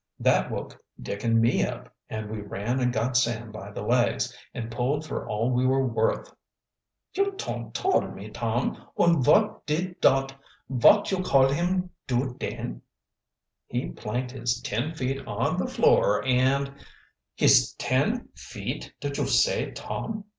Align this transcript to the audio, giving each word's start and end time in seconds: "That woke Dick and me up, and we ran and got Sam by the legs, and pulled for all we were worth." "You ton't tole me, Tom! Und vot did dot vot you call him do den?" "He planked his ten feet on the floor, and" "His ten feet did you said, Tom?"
"That 0.19 0.49
woke 0.49 0.83
Dick 0.99 1.23
and 1.23 1.39
me 1.39 1.63
up, 1.63 1.93
and 2.09 2.27
we 2.31 2.41
ran 2.41 2.79
and 2.79 2.91
got 2.91 3.15
Sam 3.15 3.51
by 3.51 3.69
the 3.69 3.83
legs, 3.83 4.35
and 4.51 4.71
pulled 4.71 5.05
for 5.05 5.27
all 5.29 5.51
we 5.51 5.63
were 5.63 5.85
worth." 5.85 6.33
"You 7.13 7.33
ton't 7.33 7.75
tole 7.75 8.07
me, 8.07 8.31
Tom! 8.31 8.87
Und 8.97 9.23
vot 9.23 9.63
did 9.67 10.01
dot 10.01 10.33
vot 10.67 11.11
you 11.11 11.21
call 11.21 11.49
him 11.49 11.91
do 12.07 12.35
den?" 12.39 12.81
"He 13.67 13.89
planked 13.89 14.31
his 14.31 14.59
ten 14.61 14.95
feet 14.95 15.21
on 15.27 15.57
the 15.57 15.67
floor, 15.67 16.25
and" 16.25 16.73
"His 17.35 17.73
ten 17.73 18.27
feet 18.33 18.91
did 19.01 19.19
you 19.19 19.27
said, 19.27 19.75
Tom?" 19.75 20.23